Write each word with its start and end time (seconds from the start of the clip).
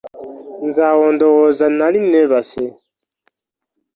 Nze 0.65 0.81
awo 0.91 1.05
ndowooza 1.15 1.65
nnali 1.71 1.99
nneebase. 2.01 2.65